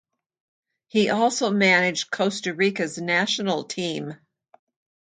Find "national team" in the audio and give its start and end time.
2.97-4.15